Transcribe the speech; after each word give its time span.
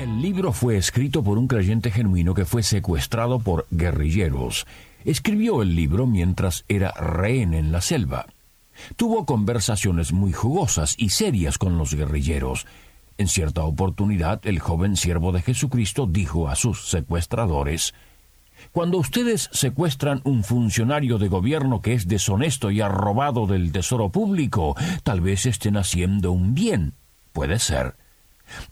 El 0.00 0.22
libro 0.22 0.54
fue 0.54 0.78
escrito 0.78 1.22
por 1.22 1.36
un 1.36 1.46
creyente 1.46 1.90
genuino 1.90 2.32
que 2.32 2.46
fue 2.46 2.62
secuestrado 2.62 3.38
por 3.38 3.66
guerrilleros. 3.70 4.66
Escribió 5.04 5.60
el 5.60 5.76
libro 5.76 6.06
mientras 6.06 6.64
era 6.68 6.92
rehén 6.92 7.52
en 7.52 7.70
la 7.70 7.82
selva. 7.82 8.24
Tuvo 8.96 9.26
conversaciones 9.26 10.14
muy 10.14 10.32
jugosas 10.32 10.94
y 10.96 11.10
serias 11.10 11.58
con 11.58 11.76
los 11.76 11.92
guerrilleros. 11.92 12.66
En 13.18 13.28
cierta 13.28 13.62
oportunidad, 13.64 14.40
el 14.46 14.58
joven 14.58 14.96
siervo 14.96 15.32
de 15.32 15.42
Jesucristo 15.42 16.06
dijo 16.06 16.48
a 16.48 16.56
sus 16.56 16.88
secuestradores, 16.88 17.92
Cuando 18.72 18.96
ustedes 18.96 19.50
secuestran 19.52 20.22
un 20.24 20.44
funcionario 20.44 21.18
de 21.18 21.28
gobierno 21.28 21.82
que 21.82 21.92
es 21.92 22.08
deshonesto 22.08 22.70
y 22.70 22.80
ha 22.80 22.88
robado 22.88 23.46
del 23.46 23.70
tesoro 23.70 24.08
público, 24.08 24.74
tal 25.02 25.20
vez 25.20 25.44
estén 25.44 25.76
haciendo 25.76 26.32
un 26.32 26.54
bien. 26.54 26.94
Puede 27.34 27.58
ser. 27.58 27.99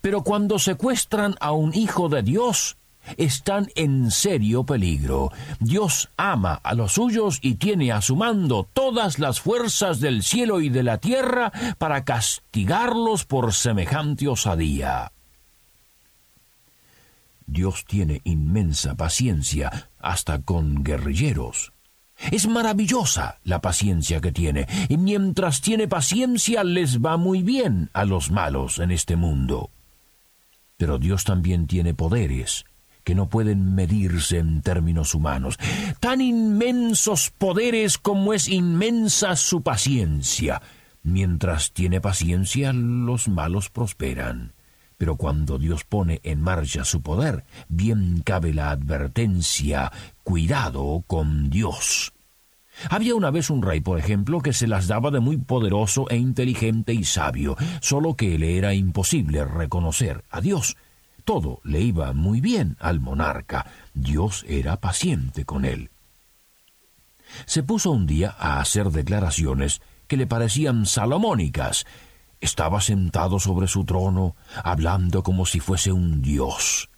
Pero 0.01 0.23
cuando 0.23 0.59
secuestran 0.59 1.35
a 1.41 1.53
un 1.53 1.75
hijo 1.75 2.09
de 2.09 2.23
Dios, 2.23 2.77
están 3.17 3.69
en 3.75 4.11
serio 4.11 4.65
peligro. 4.65 5.31
Dios 5.61 6.11
ama 6.17 6.55
a 6.63 6.75
los 6.75 6.93
suyos 6.93 7.39
y 7.43 7.55
tiene 7.55 7.93
a 7.93 8.03
su 8.03 8.17
mando 8.17 8.69
todas 8.73 9.19
las 9.19 9.41
fuerzas 9.41 10.01
del 10.01 10.23
cielo 10.23 10.61
y 10.61 10.69
de 10.69 10.83
la 10.83 10.99
tierra 10.99 11.53
para 11.79 12.05
castigarlos 12.05 13.25
por 13.25 13.55
semejante 13.55 14.29
osadía. 14.29 15.13
Dios 17.47 17.87
tiene 17.87 18.21
inmensa 18.25 18.95
paciencia 18.95 19.91
hasta 19.99 20.43
con 20.43 20.85
guerrilleros. 20.85 21.73
Es 22.31 22.47
maravillosa 22.47 23.39
la 23.45 23.61
paciencia 23.61 24.21
que 24.21 24.33
tiene, 24.33 24.67
y 24.89 24.97
mientras 24.97 25.61
tiene 25.61 25.89
paciencia 25.89 26.65
les 26.65 27.01
va 27.01 27.17
muy 27.17 27.43
bien 27.43 27.91
a 27.93 28.05
los 28.05 28.31
malos 28.31 28.79
en 28.79 28.91
este 28.91 29.17
mundo. 29.17 29.71
Pero 30.77 30.99
Dios 30.99 31.25
también 31.25 31.67
tiene 31.67 31.95
poderes 31.95 32.65
que 33.09 33.15
no 33.15 33.31
pueden 33.31 33.75
medirse 33.75 34.37
en 34.37 34.61
términos 34.61 35.15
humanos, 35.15 35.59
tan 35.99 36.21
inmensos 36.21 37.31
poderes 37.31 37.97
como 37.97 38.35
es 38.35 38.49
inmensa 38.49 39.35
su 39.35 39.63
paciencia. 39.63 40.61
Mientras 41.03 41.73
tiene 41.73 42.03
paciencia, 42.03 42.75
los 42.75 43.29
malos 43.29 43.71
prosperan. 43.71 44.53
Pero 44.99 45.17
cuando 45.17 45.59
Dios 45.59 45.85
pone 45.85 46.21
en 46.25 46.43
marcha 46.43 46.85
su 46.85 47.01
poder, 47.01 47.45
bien 47.69 48.21
cabe 48.25 48.53
la 48.53 48.71
advertencia, 48.71 49.93
cuidado 50.25 51.05
con 51.07 51.51
Dios. 51.51 52.13
Había 52.91 53.15
una 53.15 53.31
vez 53.31 53.51
un 53.51 53.63
rey, 53.63 53.81
por 53.81 53.99
ejemplo, 53.99 54.41
que 54.41 54.53
se 54.53 54.67
las 54.67 54.87
daba 54.89 55.11
de 55.11 55.21
muy 55.21 55.37
poderoso 55.37 56.09
e 56.11 56.17
inteligente 56.17 56.93
y 56.93 57.05
sabio, 57.05 57.57
solo 57.81 58.15
que 58.15 58.39
le 58.39 58.59
era 58.59 58.75
imposible 58.75 59.45
reconocer 59.45 60.25
a 60.31 60.41
Dios. 60.41 60.77
Todo 61.25 61.61
le 61.65 61.81
iba 61.81 62.13
muy 62.13 62.41
bien 62.41 62.77
al 62.81 63.01
monarca. 63.01 63.67
Dios 63.95 64.45
era 64.49 64.81
paciente 64.81 65.45
con 65.45 65.65
él. 65.65 65.91
Se 67.47 67.63
puso 67.63 67.91
un 67.91 68.07
día 68.07 68.35
a 68.39 68.61
hacer 68.61 68.91
declaraciones 68.91 69.81
que 70.07 70.17
le 70.17 70.27
parecían 70.27 70.87
salomónicas, 70.87 71.85
estaba 72.41 72.81
sentado 72.81 73.39
sobre 73.39 73.69
su 73.69 73.85
trono, 73.85 74.37
hablando 74.63 75.23
como 75.23 75.47
si 75.47 75.61
fuese 75.61 75.93
un 75.93 76.23
dios. 76.23 76.89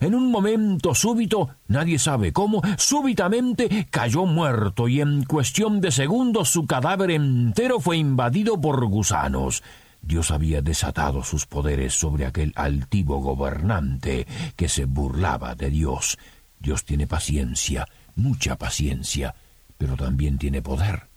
En 0.00 0.14
un 0.14 0.30
momento 0.30 0.94
súbito, 0.94 1.50
nadie 1.68 1.98
sabe 1.98 2.32
cómo, 2.32 2.60
súbitamente 2.76 3.86
cayó 3.90 4.26
muerto 4.26 4.88
y 4.88 5.00
en 5.00 5.24
cuestión 5.24 5.80
de 5.80 5.92
segundos 5.92 6.50
su 6.50 6.66
cadáver 6.66 7.12
entero 7.12 7.80
fue 7.80 7.96
invadido 7.96 8.60
por 8.60 8.84
gusanos. 8.86 9.62
Dios 10.02 10.30
había 10.30 10.60
desatado 10.60 11.22
sus 11.24 11.46
poderes 11.46 11.94
sobre 11.94 12.26
aquel 12.26 12.52
altivo 12.56 13.20
gobernante 13.20 14.26
que 14.56 14.68
se 14.68 14.84
burlaba 14.84 15.54
de 15.54 15.70
Dios. 15.70 16.18
Dios 16.58 16.84
tiene 16.84 17.06
paciencia, 17.06 17.86
mucha 18.14 18.56
paciencia, 18.56 19.34
pero 19.78 19.96
también 19.96 20.38
tiene 20.38 20.62
poder. 20.62 21.08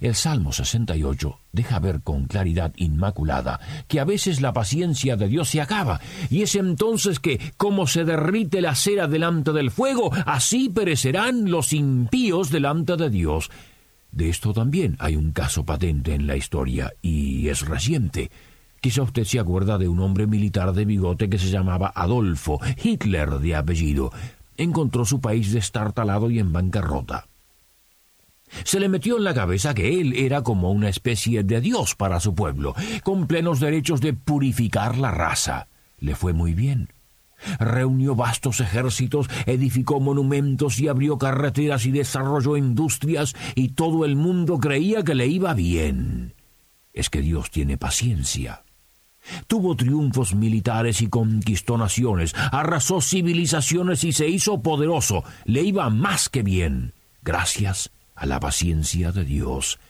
El 0.00 0.14
Salmo 0.14 0.52
68 0.52 1.38
deja 1.52 1.78
ver 1.78 2.02
con 2.02 2.26
claridad 2.26 2.72
inmaculada 2.76 3.60
que 3.88 4.00
a 4.00 4.04
veces 4.04 4.40
la 4.40 4.52
paciencia 4.52 5.16
de 5.16 5.28
Dios 5.28 5.50
se 5.50 5.60
acaba, 5.60 6.00
y 6.30 6.42
es 6.42 6.54
entonces 6.54 7.20
que, 7.20 7.40
como 7.56 7.86
se 7.86 8.04
derrite 8.04 8.60
la 8.60 8.74
cera 8.74 9.06
delante 9.06 9.52
del 9.52 9.70
fuego, 9.70 10.10
así 10.26 10.68
perecerán 10.68 11.50
los 11.50 11.72
impíos 11.72 12.50
delante 12.50 12.96
de 12.96 13.10
Dios. 13.10 13.50
De 14.10 14.28
esto 14.28 14.52
también 14.52 14.96
hay 14.98 15.16
un 15.16 15.32
caso 15.32 15.64
patente 15.64 16.14
en 16.14 16.26
la 16.26 16.36
historia, 16.36 16.92
y 17.00 17.48
es 17.48 17.66
reciente. 17.66 18.30
Quizá 18.80 19.02
usted 19.02 19.24
se 19.24 19.38
acuerda 19.38 19.78
de 19.78 19.88
un 19.88 20.00
hombre 20.00 20.26
militar 20.26 20.72
de 20.72 20.84
bigote 20.84 21.30
que 21.30 21.38
se 21.38 21.50
llamaba 21.50 21.92
Adolfo, 21.94 22.60
Hitler 22.82 23.38
de 23.38 23.54
apellido. 23.54 24.12
Encontró 24.56 25.04
su 25.04 25.20
país 25.20 25.52
destartalado 25.52 26.30
y 26.30 26.40
en 26.40 26.52
bancarrota. 26.52 27.28
Se 28.64 28.78
le 28.78 28.88
metió 28.88 29.16
en 29.16 29.24
la 29.24 29.34
cabeza 29.34 29.74
que 29.74 30.00
él 30.00 30.14
era 30.14 30.42
como 30.42 30.70
una 30.70 30.88
especie 30.88 31.42
de 31.42 31.60
dios 31.60 31.94
para 31.94 32.20
su 32.20 32.34
pueblo, 32.34 32.74
con 33.02 33.26
plenos 33.26 33.60
derechos 33.60 34.00
de 34.00 34.12
purificar 34.12 34.98
la 34.98 35.10
raza. 35.10 35.68
Le 35.98 36.14
fue 36.14 36.32
muy 36.32 36.54
bien. 36.54 36.92
Reunió 37.58 38.14
vastos 38.14 38.60
ejércitos, 38.60 39.28
edificó 39.46 39.98
monumentos 40.00 40.78
y 40.78 40.88
abrió 40.88 41.18
carreteras 41.18 41.86
y 41.86 41.90
desarrolló 41.90 42.56
industrias, 42.56 43.34
y 43.54 43.70
todo 43.70 44.04
el 44.04 44.14
mundo 44.16 44.58
creía 44.58 45.02
que 45.02 45.14
le 45.14 45.26
iba 45.26 45.54
bien. 45.54 46.34
Es 46.92 47.10
que 47.10 47.20
Dios 47.20 47.50
tiene 47.50 47.78
paciencia. 47.78 48.64
Tuvo 49.46 49.76
triunfos 49.76 50.34
militares 50.34 51.00
y 51.00 51.08
conquistó 51.08 51.78
naciones, 51.78 52.34
arrasó 52.52 53.00
civilizaciones 53.00 54.04
y 54.04 54.12
se 54.12 54.28
hizo 54.28 54.62
poderoso. 54.62 55.24
Le 55.44 55.62
iba 55.62 55.88
más 55.90 56.28
que 56.28 56.42
bien. 56.42 56.92
Gracias 57.22 57.90
a 58.22 58.26
la 58.26 58.38
paciencia 58.38 59.10
de 59.10 59.24
Dios. 59.24 59.80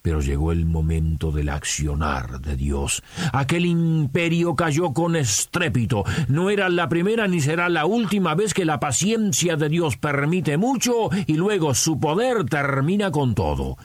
Pero 0.00 0.22
llegó 0.22 0.52
el 0.52 0.64
momento 0.64 1.32
del 1.32 1.50
accionar 1.50 2.40
de 2.40 2.56
Dios. 2.56 3.02
Aquel 3.30 3.66
imperio 3.66 4.56
cayó 4.56 4.94
con 4.94 5.16
estrépito. 5.16 6.02
No 6.28 6.48
era 6.48 6.70
la 6.70 6.88
primera 6.88 7.28
ni 7.28 7.42
será 7.42 7.68
la 7.68 7.84
última 7.84 8.34
vez 8.34 8.54
que 8.54 8.64
la 8.64 8.80
paciencia 8.80 9.56
de 9.56 9.68
Dios 9.68 9.98
permite 9.98 10.56
mucho 10.56 11.10
y 11.26 11.34
luego 11.34 11.74
su 11.74 12.00
poder 12.00 12.46
termina 12.46 13.10
con 13.10 13.34
todo. 13.34 13.76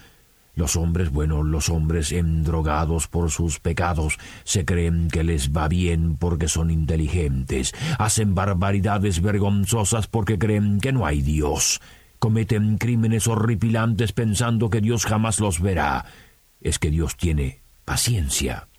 Los 0.55 0.77
hombres, 0.77 1.09
bueno, 1.09 1.44
los 1.44 1.67
hombres 1.67 2.13
endrogados 2.13 3.09
por 3.09 3.31
sus 3.31 3.59
pecados, 3.59 4.17
se 4.45 4.63
creen 4.63 5.09
que 5.09 5.25
les 5.25 5.51
va 5.51 5.67
bien 5.67 6.15
porque 6.15 6.47
son 6.47 6.71
inteligentes, 6.71 7.73
hacen 8.00 8.33
barbaridades 8.33 9.21
vergonzosas 9.21 10.07
porque 10.07 10.39
creen 10.39 10.79
que 10.79 10.94
no 10.94 11.05
hay 11.05 11.21
Dios 11.21 11.81
cometen 12.23 12.78
crímenes 12.78 13.28
horripilantes 13.28 14.13
pensando 14.13 14.69
que 14.69 14.79
Dios 14.79 15.06
jamás 15.06 15.41
los 15.41 15.59
verá. 15.59 16.06
Es 16.61 16.79
que 16.79 16.89
Dios 16.89 17.17
tiene 17.17 17.63
paciencia. 17.84 18.69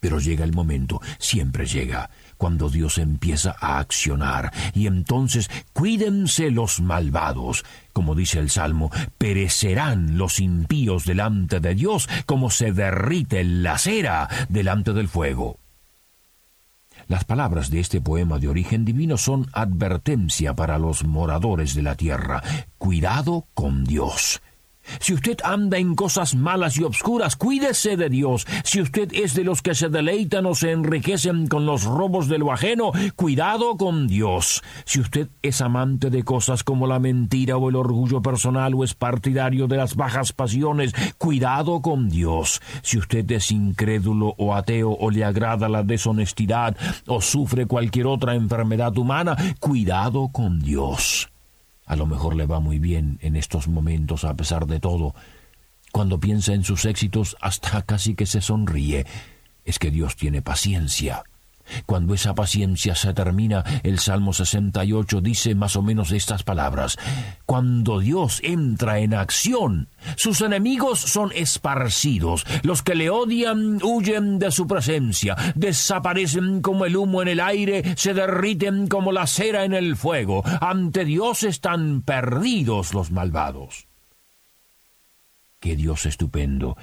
Pero 0.00 0.18
llega 0.18 0.46
el 0.46 0.54
momento, 0.54 1.02
siempre 1.18 1.66
llega, 1.66 2.08
cuando 2.38 2.70
Dios 2.70 2.96
empieza 2.96 3.54
a 3.60 3.78
accionar, 3.78 4.50
y 4.72 4.86
entonces 4.86 5.50
cuídense 5.74 6.50
los 6.50 6.80
malvados, 6.80 7.66
como 7.92 8.14
dice 8.14 8.38
el 8.38 8.48
Salmo, 8.48 8.90
perecerán 9.18 10.16
los 10.16 10.40
impíos 10.40 11.04
delante 11.04 11.60
de 11.60 11.74
Dios 11.74 12.08
como 12.24 12.48
se 12.48 12.72
derrite 12.72 13.44
la 13.44 13.76
cera 13.76 14.26
delante 14.48 14.94
del 14.94 15.08
fuego. 15.08 15.58
Las 17.08 17.24
palabras 17.24 17.70
de 17.70 17.80
este 17.80 18.02
poema 18.02 18.38
de 18.38 18.48
origen 18.48 18.84
divino 18.84 19.16
son 19.16 19.46
advertencia 19.54 20.54
para 20.54 20.78
los 20.78 21.04
moradores 21.04 21.74
de 21.74 21.82
la 21.82 21.94
tierra. 21.94 22.42
Cuidado 22.76 23.46
con 23.54 23.84
Dios. 23.84 24.42
Si 25.00 25.14
usted 25.14 25.38
anda 25.44 25.78
en 25.78 25.94
cosas 25.94 26.34
malas 26.34 26.76
y 26.78 26.84
obscuras, 26.84 27.36
cuídese 27.36 27.96
de 27.96 28.08
Dios. 28.08 28.46
Si 28.64 28.80
usted 28.80 29.10
es 29.12 29.34
de 29.34 29.44
los 29.44 29.62
que 29.62 29.74
se 29.74 29.88
deleitan 29.88 30.46
o 30.46 30.54
se 30.54 30.72
enriquecen 30.72 31.46
con 31.46 31.66
los 31.66 31.84
robos 31.84 32.28
de 32.28 32.38
lo 32.38 32.52
ajeno, 32.52 32.92
cuidado 33.16 33.76
con 33.76 34.06
Dios. 34.06 34.62
Si 34.84 35.00
usted 35.00 35.28
es 35.42 35.60
amante 35.60 36.10
de 36.10 36.22
cosas 36.22 36.64
como 36.64 36.86
la 36.86 36.98
mentira 36.98 37.56
o 37.56 37.68
el 37.68 37.76
orgullo 37.76 38.22
personal 38.22 38.74
o 38.74 38.84
es 38.84 38.94
partidario 38.94 39.66
de 39.66 39.76
las 39.76 39.96
bajas 39.96 40.32
pasiones, 40.32 40.92
cuidado 41.18 41.82
con 41.82 42.08
Dios. 42.08 42.60
Si 42.82 42.98
usted 42.98 43.30
es 43.30 43.50
incrédulo 43.50 44.34
o 44.38 44.54
ateo 44.54 44.90
o 44.90 45.10
le 45.10 45.24
agrada 45.24 45.68
la 45.68 45.82
deshonestidad 45.82 46.76
o 47.06 47.20
sufre 47.20 47.66
cualquier 47.66 48.06
otra 48.06 48.34
enfermedad 48.34 48.96
humana, 48.96 49.36
cuidado 49.60 50.28
con 50.28 50.60
Dios. 50.60 51.28
A 51.88 51.96
lo 51.96 52.06
mejor 52.06 52.36
le 52.36 52.44
va 52.46 52.60
muy 52.60 52.78
bien 52.78 53.18
en 53.22 53.34
estos 53.34 53.66
momentos 53.66 54.24
a 54.24 54.34
pesar 54.34 54.66
de 54.66 54.78
todo. 54.78 55.14
Cuando 55.90 56.20
piensa 56.20 56.52
en 56.52 56.62
sus 56.62 56.84
éxitos 56.84 57.34
hasta 57.40 57.80
casi 57.82 58.14
que 58.14 58.26
se 58.26 58.42
sonríe. 58.42 59.06
Es 59.64 59.78
que 59.78 59.90
Dios 59.90 60.14
tiene 60.14 60.42
paciencia. 60.42 61.24
Cuando 61.86 62.14
esa 62.14 62.34
paciencia 62.34 62.94
se 62.94 63.14
termina, 63.14 63.64
el 63.82 63.98
Salmo 63.98 64.32
68 64.32 65.20
dice 65.20 65.54
más 65.54 65.76
o 65.76 65.82
menos 65.82 66.12
estas 66.12 66.42
palabras. 66.42 66.98
Cuando 67.46 68.00
Dios 68.00 68.40
entra 68.42 68.98
en 69.00 69.14
acción, 69.14 69.88
sus 70.16 70.40
enemigos 70.40 71.00
son 71.00 71.30
esparcidos, 71.34 72.46
los 72.62 72.82
que 72.82 72.94
le 72.94 73.10
odian 73.10 73.80
huyen 73.82 74.38
de 74.38 74.50
su 74.50 74.66
presencia, 74.66 75.36
desaparecen 75.54 76.62
como 76.62 76.84
el 76.84 76.96
humo 76.96 77.22
en 77.22 77.28
el 77.28 77.40
aire, 77.40 77.94
se 77.96 78.14
derriten 78.14 78.88
como 78.88 79.12
la 79.12 79.26
cera 79.26 79.64
en 79.64 79.74
el 79.74 79.96
fuego. 79.96 80.42
Ante 80.60 81.04
Dios 81.04 81.42
están 81.42 82.02
perdidos 82.02 82.94
los 82.94 83.10
malvados. 83.10 83.86
Qué 85.60 85.74
Dios 85.74 86.06
estupendo 86.06 86.76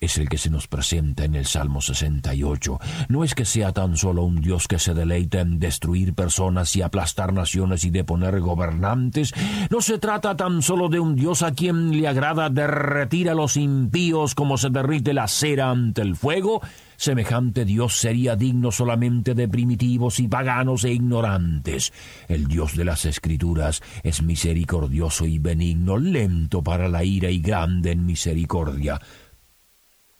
es 0.00 0.18
el 0.18 0.28
que 0.28 0.38
se 0.38 0.50
nos 0.50 0.68
presenta 0.68 1.24
en 1.24 1.34
el 1.34 1.46
Salmo 1.46 1.80
68. 1.80 2.78
No 3.08 3.24
es 3.24 3.34
que 3.34 3.44
sea 3.44 3.72
tan 3.72 3.96
solo 3.96 4.22
un 4.22 4.40
Dios 4.40 4.68
que 4.68 4.78
se 4.78 4.94
deleita 4.94 5.40
en 5.40 5.58
destruir 5.58 6.14
personas 6.14 6.74
y 6.76 6.82
aplastar 6.82 7.32
naciones 7.32 7.84
y 7.84 7.90
deponer 7.90 8.40
gobernantes, 8.40 9.34
no 9.70 9.80
se 9.80 9.98
trata 9.98 10.36
tan 10.36 10.62
solo 10.62 10.88
de 10.88 11.00
un 11.00 11.16
Dios 11.16 11.42
a 11.42 11.52
quien 11.52 11.98
le 11.98 12.08
agrada 12.08 12.50
derretir 12.50 13.30
a 13.30 13.34
los 13.34 13.56
impíos 13.56 14.34
como 14.34 14.58
se 14.58 14.70
derrite 14.70 15.12
la 15.12 15.28
cera 15.28 15.70
ante 15.70 16.02
el 16.02 16.16
fuego, 16.16 16.60
Semejante 16.98 17.64
Dios 17.64 17.96
sería 17.96 18.34
digno 18.34 18.72
solamente 18.72 19.32
de 19.32 19.46
primitivos 19.46 20.18
y 20.18 20.26
paganos 20.26 20.82
e 20.82 20.92
ignorantes. 20.92 21.92
El 22.26 22.48
Dios 22.48 22.76
de 22.76 22.84
las 22.84 23.04
Escrituras 23.04 23.80
es 24.02 24.20
misericordioso 24.20 25.24
y 25.24 25.38
benigno, 25.38 25.96
lento 25.96 26.60
para 26.60 26.88
la 26.88 27.04
ira 27.04 27.30
y 27.30 27.38
grande 27.38 27.92
en 27.92 28.04
misericordia. 28.04 29.00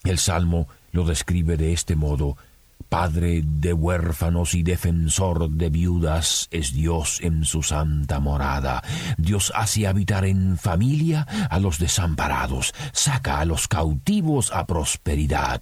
El 0.08 0.18
Salmo 0.18 0.68
lo 0.90 1.04
describe 1.04 1.58
de 1.58 1.74
este 1.74 1.94
modo, 1.94 2.38
Padre 2.88 3.42
de 3.44 3.74
huérfanos 3.74 4.54
y 4.54 4.62
defensor 4.62 5.50
de 5.50 5.68
viudas 5.68 6.48
es 6.50 6.72
Dios 6.72 7.20
en 7.20 7.44
su 7.44 7.62
santa 7.62 8.18
morada. 8.18 8.82
Dios 9.18 9.52
hace 9.54 9.86
habitar 9.86 10.24
en 10.24 10.56
familia 10.56 11.26
a 11.50 11.58
los 11.58 11.78
desamparados, 11.78 12.72
saca 12.92 13.40
a 13.40 13.44
los 13.44 13.68
cautivos 13.68 14.50
a 14.50 14.66
prosperidad. 14.66 15.60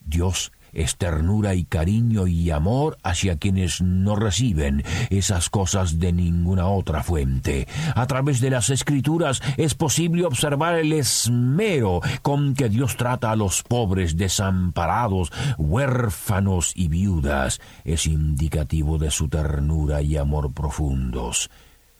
Dios 0.00 0.52
es 0.72 0.96
ternura 0.96 1.54
y 1.54 1.64
cariño 1.64 2.26
y 2.26 2.50
amor 2.50 2.98
hacia 3.02 3.36
quienes 3.36 3.80
no 3.82 4.16
reciben 4.16 4.84
esas 5.10 5.50
cosas 5.50 5.98
de 5.98 6.12
ninguna 6.12 6.66
otra 6.68 7.02
fuente. 7.02 7.68
A 7.94 8.06
través 8.06 8.40
de 8.40 8.50
las 8.50 8.70
escrituras 8.70 9.42
es 9.56 9.74
posible 9.74 10.24
observar 10.24 10.78
el 10.78 10.92
esmero 10.92 12.00
con 12.22 12.54
que 12.54 12.68
Dios 12.68 12.96
trata 12.96 13.30
a 13.30 13.36
los 13.36 13.62
pobres, 13.62 14.16
desamparados, 14.16 15.32
huérfanos 15.58 16.72
y 16.74 16.88
viudas. 16.88 17.60
Es 17.84 18.06
indicativo 18.06 18.98
de 18.98 19.10
su 19.10 19.28
ternura 19.28 20.02
y 20.02 20.16
amor 20.16 20.52
profundos. 20.52 21.50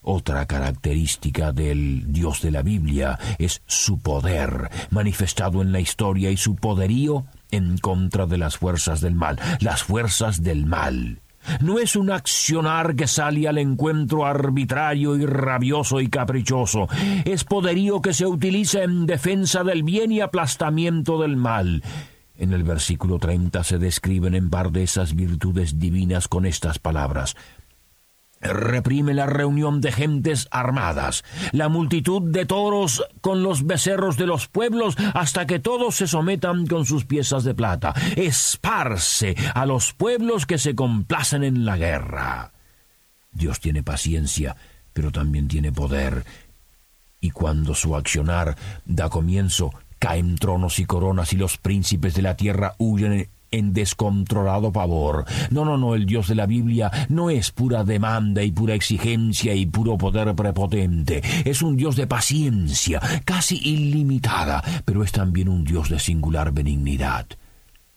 Otra 0.04 0.46
característica 0.46 1.52
del 1.52 2.12
Dios 2.12 2.42
de 2.42 2.50
la 2.50 2.62
Biblia 2.62 3.18
es 3.38 3.62
su 3.66 4.00
poder, 4.00 4.68
manifestado 4.90 5.62
en 5.62 5.70
la 5.70 5.78
historia 5.78 6.30
y 6.32 6.36
su 6.36 6.56
poderío 6.56 7.25
en 7.52 7.78
contra 7.78 8.26
de 8.26 8.38
las 8.38 8.56
fuerzas 8.56 9.00
del 9.00 9.14
mal, 9.14 9.38
las 9.60 9.84
fuerzas 9.84 10.43
del 10.43 10.66
mal. 10.66 11.20
No 11.60 11.78
es 11.78 11.96
un 11.96 12.10
accionar 12.10 12.94
que 12.94 13.06
sale 13.06 13.49
al 13.49 13.58
encuentro 13.58 14.26
arbitrario 14.26 15.16
y 15.16 15.26
rabioso 15.26 16.00
y 16.00 16.08
caprichoso. 16.08 16.88
Es 17.25 17.44
poderío 17.44 18.00
que 18.00 18.14
se 18.14 18.26
utiliza 18.26 18.82
en 18.82 19.06
defensa 19.06 19.64
del 19.64 19.82
bien 19.82 20.12
y 20.12 20.20
aplastamiento 20.20 21.20
del 21.20 21.37
mal. 21.37 21.82
En 22.37 22.52
el 22.52 22.64
versículo 22.64 23.19
30 23.19 23.62
se 23.64 23.78
describen 23.78 24.34
en 24.34 24.50
par 24.50 24.72
de 24.72 24.84
esas 24.84 25.14
virtudes 25.14 25.78
divinas 25.78 26.28
con 26.28 26.46
estas 26.46 26.78
palabras 26.78 27.37
reprime 28.42 29.14
la 29.14 29.26
reunión 29.26 29.80
de 29.80 29.92
gentes 29.92 30.48
armadas, 30.50 31.24
la 31.52 31.68
multitud 31.68 32.22
de 32.30 32.44
toros 32.44 33.04
con 33.20 33.42
los 33.42 33.66
becerros 33.66 34.16
de 34.16 34.26
los 34.26 34.48
pueblos, 34.48 34.96
hasta 35.14 35.46
que 35.46 35.58
todos 35.58 35.96
se 35.96 36.06
sometan 36.06 36.66
con 36.66 36.84
sus 36.84 37.04
piezas 37.04 37.44
de 37.44 37.54
plata. 37.54 37.94
Esparce 38.16 39.36
a 39.54 39.64
los 39.66 39.92
pueblos 39.92 40.46
que 40.46 40.58
se 40.58 40.74
complacen 40.74 41.44
en 41.44 41.64
la 41.64 41.76
guerra. 41.76 42.52
Dios 43.32 43.60
tiene 43.60 43.82
paciencia, 43.82 44.56
pero 44.92 45.10
también 45.10 45.48
tiene 45.48 45.72
poder. 45.72 46.24
Y 47.20 47.30
cuando 47.30 47.74
su 47.74 47.96
accionar 47.96 48.56
da 48.84 49.08
comienzo, 49.08 49.72
caen 49.98 50.36
tronos 50.36 50.80
y 50.80 50.84
coronas 50.84 51.32
y 51.32 51.36
los 51.36 51.56
príncipes 51.58 52.14
de 52.14 52.22
la 52.22 52.36
tierra 52.36 52.74
huyen 52.78 53.28
en 53.52 53.72
descontrolado 53.72 54.72
pavor. 54.72 55.25
No, 55.50 55.64
no, 55.64 55.78
no, 55.78 55.94
el 55.94 56.06
Dios 56.06 56.26
de 56.26 56.34
la 56.34 56.46
Biblia 56.46 56.90
no 57.08 57.31
es 57.31 57.52
pura 57.52 57.84
demanda 57.84 58.43
y 58.43 58.50
pura 58.50 58.75
exigencia 58.75 59.54
y 59.54 59.66
puro 59.66 59.96
poder 59.96 60.34
prepotente. 60.34 61.22
Es 61.44 61.62
un 61.62 61.76
Dios 61.76 61.94
de 61.94 62.06
paciencia, 62.06 63.00
casi 63.25 63.56
ilimitada, 63.56 64.62
pero 64.84 65.04
es 65.04 65.12
también 65.12 65.49
un 65.49 65.64
Dios 65.64 65.88
de 65.88 66.00
singular 66.00 66.52
benignidad. 66.52 67.26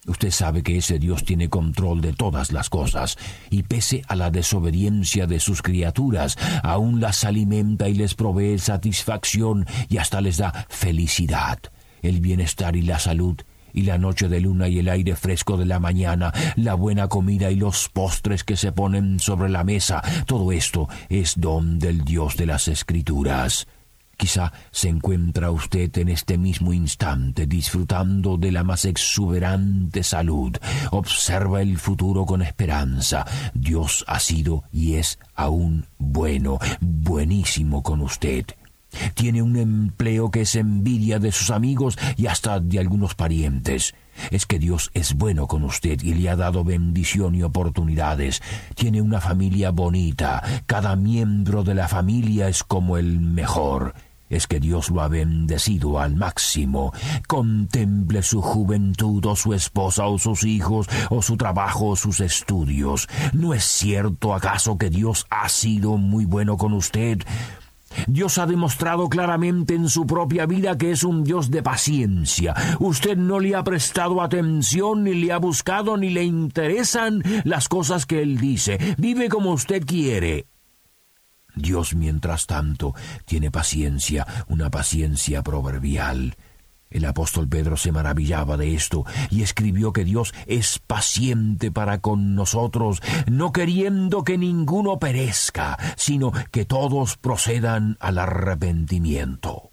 Usted 0.08 0.30
sabe 0.30 0.62
que 0.62 0.78
ese 0.78 1.00
Dios 1.00 1.24
tiene 1.24 1.50
control 1.50 2.02
de 2.02 2.14
todas 2.14 2.52
las 2.52 2.70
cosas, 2.70 3.18
y 3.50 3.64
pese 3.64 4.04
a 4.08 4.16
la 4.16 4.30
desobediencia 4.30 5.26
de 5.26 5.40
sus 5.40 5.64
criaturas, 5.64 6.38
aún 6.62 7.02
las 7.02 7.24
alimenta 7.24 7.90
y 7.90 7.96
les 7.96 8.14
provee 8.14 8.60
satisfacción 8.60 9.66
y 9.90 9.98
hasta 9.98 10.22
les 10.22 10.38
da 10.38 10.68
felicidad, 10.70 11.58
el 12.04 12.22
bienestar 12.22 12.76
y 12.76 12.84
la 12.84 13.00
salud 13.00 13.42
y 13.76 13.84
la 13.84 13.98
noche 13.98 14.30
de 14.30 14.40
luna 14.40 14.70
y 14.70 14.80
el 14.80 14.90
aire 14.90 15.16
fresco 15.16 15.58
de 15.58 15.66
la 15.66 15.80
mañana, 15.80 16.34
la 16.56 16.74
buena 16.74 17.10
comida 17.10 17.52
y 17.52 17.56
los 17.56 17.90
postres 17.90 18.44
que 18.44 18.56
se 18.56 18.72
ponen 18.72 19.20
sobre 19.20 19.50
la 19.50 19.64
mesa, 19.66 20.02
todo 20.26 20.52
esto 20.54 20.88
es 21.10 21.34
don 21.38 21.78
del 21.78 22.06
Dios 22.06 22.38
de 22.38 22.46
las 22.46 22.70
Escrituras. 22.70 23.68
Quizá 24.18 24.54
se 24.72 24.88
encuentra 24.88 25.52
usted 25.52 25.96
en 25.98 26.08
este 26.08 26.38
mismo 26.38 26.72
instante 26.72 27.48
disfrutando 27.48 28.38
de 28.38 28.54
la 28.54 28.64
más 28.64 28.86
exuberante 28.86 30.04
salud. 30.04 30.56
Observa 30.92 31.62
el 31.62 31.78
futuro 31.78 32.26
con 32.26 32.42
esperanza. 32.42 33.26
Dios 33.54 34.06
ha 34.08 34.22
sido 34.22 34.64
y 34.72 34.96
es 34.96 35.20
aún 35.34 35.86
bueno, 35.98 36.60
buenísimo 36.80 37.84
con 37.84 38.00
usted. 38.00 38.46
Tiene 39.14 39.42
un 39.42 39.56
empleo 39.58 40.32
que 40.32 40.42
es 40.42 40.56
envidia 40.56 41.20
de 41.20 41.32
sus 41.32 41.52
amigos 41.52 41.98
y 42.18 42.28
hasta 42.28 42.60
de 42.60 42.80
algunos 42.80 43.16
parientes. 43.16 43.94
Es 44.32 44.46
que 44.46 44.60
Dios 44.60 44.92
es 44.94 45.16
bueno 45.16 45.48
con 45.48 45.64
usted 45.64 46.02
y 46.02 46.14
le 46.14 46.30
ha 46.30 46.36
dado 46.36 46.64
bendición 46.64 47.36
y 47.36 47.44
oportunidades. 47.44 48.42
Tiene 48.76 49.02
una 49.02 49.20
familia 49.20 49.72
bonita. 49.72 50.42
Cada 50.66 50.96
miembro 50.96 51.64
de 51.64 51.76
la 51.76 51.88
familia 51.88 52.48
es 52.48 52.64
como 52.64 52.98
el 52.98 53.20
mejor. 53.20 53.94
Es 54.30 54.48
que 54.48 54.60
Dios 54.60 54.90
lo 54.90 55.02
ha 55.02 55.08
bendecido 55.08 56.00
al 56.00 56.16
máximo. 56.16 56.94
Contemple 57.28 58.24
su 58.24 58.42
juventud 58.42 59.24
o 59.26 59.36
su 59.36 59.54
esposa 59.54 60.08
o 60.08 60.18
sus 60.18 60.44
hijos 60.44 60.88
o 61.10 61.22
su 61.22 61.38
trabajo 61.38 61.90
o 61.90 61.96
sus 61.96 62.20
estudios. 62.22 63.08
¿No 63.34 63.54
es 63.54 63.64
cierto 63.64 64.34
acaso 64.34 64.78
que 64.78 64.90
Dios 64.90 65.28
ha 65.30 65.48
sido 65.50 65.98
muy 65.98 66.26
bueno 66.26 66.58
con 66.58 66.74
usted? 66.74 67.22
Dios 68.08 68.38
ha 68.38 68.46
demostrado 68.46 69.10
claramente 69.10 69.76
en 69.76 69.90
su 69.90 70.06
propia 70.06 70.46
vida 70.46 70.78
que 70.78 70.92
es 70.92 71.04
un 71.04 71.24
Dios 71.24 71.52
de 71.52 71.64
paciencia. 71.64 72.54
Usted 72.80 73.18
no 73.18 73.40
le 73.40 73.56
ha 73.56 73.64
prestado 73.64 74.22
atención, 74.22 75.04
ni 75.04 75.14
le 75.14 75.32
ha 75.32 75.38
buscado, 75.38 75.98
ni 75.98 76.10
le 76.10 76.24
interesan 76.24 77.24
las 77.44 77.68
cosas 77.70 78.06
que 78.06 78.22
Él 78.22 78.38
dice. 78.38 78.96
Vive 78.98 79.30
como 79.30 79.52
usted 79.52 79.86
quiere. 79.86 80.48
Dios, 81.56 81.96
mientras 81.96 82.48
tanto, 82.48 82.94
tiene 83.26 83.50
paciencia, 83.50 84.28
una 84.48 84.70
paciencia 84.70 85.42
proverbial. 85.42 86.36
El 86.90 87.06
apóstol 87.06 87.48
Pedro 87.48 87.78
se 87.78 87.92
maravillaba 87.92 88.58
de 88.58 88.74
esto 88.74 89.06
y 89.30 89.42
escribió 89.42 89.92
que 89.92 90.06
Dios 90.06 90.34
es 90.46 90.80
paciente 90.80 91.72
para 91.72 92.00
con 92.00 92.36
nosotros, 92.36 93.02
no 93.30 93.52
queriendo 93.52 94.24
que 94.24 94.38
ninguno 94.38 95.00
perezca, 95.00 95.78
sino 95.98 96.32
que 96.52 96.66
todos 96.66 97.18
procedan 97.18 97.98
al 98.00 98.20
arrepentimiento. 98.20 99.72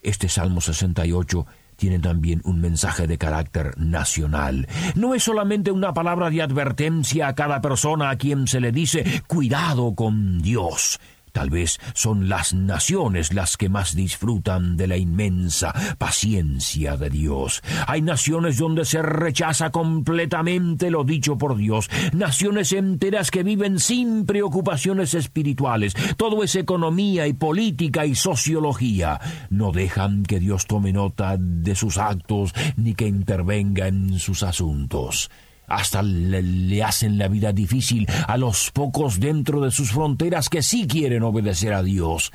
Este 0.00 0.28
Salmo 0.28 0.60
68 0.60 1.46
tiene 1.80 1.98
también 1.98 2.42
un 2.44 2.60
mensaje 2.60 3.06
de 3.06 3.16
carácter 3.16 3.76
nacional. 3.78 4.68
No 4.94 5.14
es 5.14 5.24
solamente 5.24 5.70
una 5.70 5.94
palabra 5.94 6.28
de 6.28 6.42
advertencia 6.42 7.28
a 7.28 7.34
cada 7.34 7.62
persona 7.62 8.10
a 8.10 8.16
quien 8.16 8.46
se 8.46 8.60
le 8.60 8.70
dice 8.70 9.22
cuidado 9.26 9.94
con 9.94 10.42
Dios. 10.42 11.00
Tal 11.32 11.50
vez 11.50 11.80
son 11.94 12.28
las 12.28 12.54
naciones 12.54 13.32
las 13.32 13.56
que 13.56 13.68
más 13.68 13.94
disfrutan 13.94 14.76
de 14.76 14.86
la 14.86 14.96
inmensa 14.96 15.72
paciencia 15.98 16.96
de 16.96 17.10
Dios. 17.10 17.62
Hay 17.86 18.02
naciones 18.02 18.58
donde 18.58 18.84
se 18.84 19.02
rechaza 19.02 19.70
completamente 19.70 20.90
lo 20.90 21.04
dicho 21.04 21.38
por 21.38 21.56
Dios, 21.56 21.88
naciones 22.12 22.72
enteras 22.72 23.30
que 23.30 23.42
viven 23.42 23.78
sin 23.78 24.26
preocupaciones 24.26 25.14
espirituales, 25.14 25.94
todo 26.16 26.42
es 26.42 26.54
economía 26.54 27.26
y 27.26 27.32
política 27.32 28.06
y 28.06 28.14
sociología. 28.14 29.20
No 29.50 29.72
dejan 29.72 30.24
que 30.24 30.40
Dios 30.40 30.66
tome 30.66 30.92
nota 30.92 31.36
de 31.38 31.74
sus 31.74 31.98
actos 31.98 32.52
ni 32.76 32.94
que 32.94 33.06
intervenga 33.06 33.88
en 33.88 34.18
sus 34.18 34.42
asuntos 34.42 35.30
hasta 35.70 36.02
le, 36.02 36.82
hacen 36.82 37.16
la 37.16 37.28
vida 37.28 37.52
difícil 37.52 38.06
a 38.26 38.36
los 38.36 38.70
pocos 38.72 39.20
dentro 39.20 39.60
de 39.60 39.70
sus 39.70 39.92
fronteras 39.92 40.48
que 40.48 40.62
sí 40.62 40.86
quieren 40.86 41.22
obedecer 41.22 41.72
a 41.72 41.82
Dios. 41.82 42.32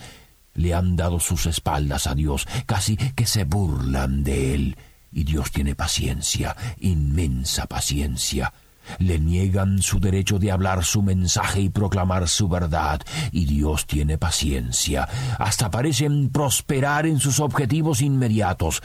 Le 0.53 0.73
han 0.73 0.95
dado 0.95 1.19
sus 1.19 1.45
espaldas 1.45 2.07
a 2.07 2.15
Dios, 2.15 2.47
casi 2.65 2.95
que 2.95 3.25
se 3.25 3.43
burlan 3.43 4.23
de 4.23 4.55
Él. 4.55 4.77
Y 5.11 5.25
Dios 5.25 5.51
tiene 5.51 5.75
paciencia, 5.75 6.55
inmensa 6.79 7.67
paciencia. 7.67 8.53
Le 8.99 9.19
niegan 9.19 9.81
su 9.81 9.99
derecho 9.99 10.39
de 10.39 10.51
hablar 10.51 10.85
su 10.85 11.01
mensaje 11.01 11.59
y 11.59 11.69
proclamar 11.69 12.27
su 12.27 12.47
verdad, 12.47 13.01
y 13.31 13.45
Dios 13.45 13.85
tiene 13.85 14.17
paciencia. 14.17 15.09
Hasta 15.39 15.71
parecen 15.71 16.29
prosperar 16.29 17.05
en 17.05 17.19
sus 17.19 17.39
objetivos 17.39 18.01
inmediatos, 18.01 18.81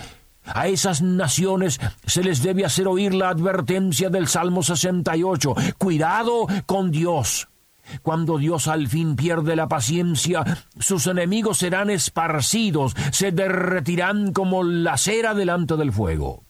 a 0.54 0.68
esas 0.68 1.02
naciones 1.02 1.80
se 2.06 2.22
les 2.22 2.42
debe 2.42 2.64
hacer 2.64 2.88
oír 2.88 3.14
la 3.14 3.30
advertencia 3.30 4.10
del 4.10 4.28
Salmo 4.28 4.62
68. 4.62 5.54
Cuidado 5.78 6.46
con 6.66 6.90
Dios. 6.90 7.48
Cuando 8.02 8.38
Dios 8.38 8.68
al 8.68 8.88
fin 8.88 9.16
pierde 9.16 9.56
la 9.56 9.68
paciencia, 9.68 10.44
sus 10.78 11.06
enemigos 11.06 11.58
serán 11.58 11.90
esparcidos, 11.90 12.94
se 13.10 13.32
derretirán 13.32 14.32
como 14.32 14.62
la 14.62 14.96
cera 14.96 15.34
delante 15.34 15.76
del 15.76 15.92
fuego. 15.92 16.44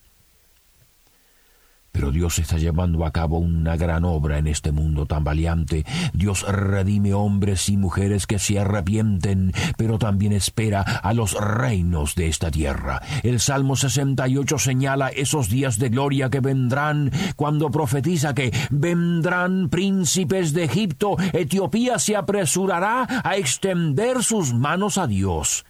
Dios 2.10 2.38
está 2.38 2.58
llevando 2.58 3.04
a 3.04 3.10
cabo 3.10 3.38
una 3.38 3.76
gran 3.76 4.04
obra 4.04 4.38
en 4.38 4.46
este 4.46 4.72
mundo 4.72 5.06
tan 5.06 5.24
valiente. 5.24 5.84
Dios 6.12 6.46
redime 6.46 7.14
hombres 7.14 7.68
y 7.68 7.76
mujeres 7.76 8.26
que 8.26 8.38
se 8.38 8.58
arrepienten, 8.58 9.52
pero 9.76 9.98
también 9.98 10.32
espera 10.32 10.82
a 10.82 11.12
los 11.12 11.34
reinos 11.34 12.14
de 12.14 12.28
esta 12.28 12.50
tierra. 12.50 13.02
El 13.22 13.40
Salmo 13.40 13.76
68 13.76 14.58
señala 14.58 15.08
esos 15.08 15.48
días 15.48 15.78
de 15.78 15.88
gloria 15.88 16.30
que 16.30 16.40
vendrán 16.40 17.10
cuando 17.36 17.70
profetiza 17.70 18.34
que 18.34 18.52
vendrán 18.70 19.68
príncipes 19.68 20.52
de 20.52 20.64
Egipto. 20.64 21.16
Etiopía 21.32 21.98
se 21.98 22.16
apresurará 22.16 23.06
a 23.24 23.36
extender 23.36 24.22
sus 24.22 24.52
manos 24.52 24.98
a 24.98 25.06
Dios 25.06 25.64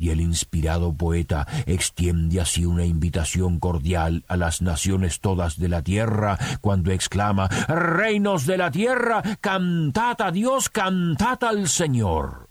y 0.00 0.08
el 0.08 0.22
inspirado 0.22 0.94
poeta 0.94 1.46
extiende 1.66 2.40
así 2.40 2.64
una 2.64 2.86
invitación 2.86 3.60
cordial 3.60 4.24
a 4.28 4.38
las 4.38 4.62
naciones 4.62 5.20
todas 5.20 5.58
de 5.58 5.68
la 5.68 5.82
tierra 5.82 6.38
cuando 6.62 6.90
exclama 6.90 7.48
Reinos 7.68 8.46
de 8.46 8.56
la 8.56 8.70
tierra, 8.70 9.22
cantad 9.42 10.16
a 10.22 10.32
Dios, 10.32 10.70
cantad 10.70 11.44
al 11.44 11.68
Señor. 11.68 12.48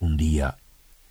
Un 0.00 0.16
día 0.16 0.56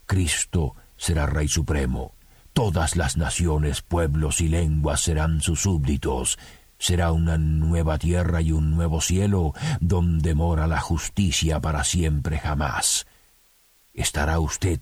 Cristo 0.05 0.75
será 0.97 1.27
Rey 1.27 1.47
Supremo. 1.47 2.13
Todas 2.51 2.97
las 2.97 3.15
naciones, 3.15 3.81
pueblos 3.81 4.41
y 4.41 4.49
lenguas 4.49 4.99
serán 4.99 5.41
sus 5.41 5.61
súbditos. 5.61 6.37
Será 6.77 7.13
una 7.13 7.37
nueva 7.37 7.97
tierra 7.97 8.41
y 8.41 8.51
un 8.51 8.71
nuevo 8.71 8.99
cielo 8.99 9.53
donde 9.79 10.35
mora 10.35 10.67
la 10.67 10.81
justicia 10.81 11.61
para 11.61 11.85
siempre 11.85 12.37
jamás. 12.37 13.07
¿Estará 13.93 14.39
usted 14.39 14.81